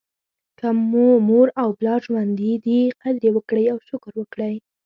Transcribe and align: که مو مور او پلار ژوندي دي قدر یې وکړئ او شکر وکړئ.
که 0.59 0.67
مو 0.89 1.07
مور 1.27 1.47
او 1.61 1.69
پلار 1.77 1.99
ژوندي 2.07 2.53
دي 2.65 2.79
قدر 3.01 3.21
یې 3.25 3.31
وکړئ 3.35 3.65
او 3.73 3.79
شکر 3.89 4.13
وکړئ. 4.17 4.55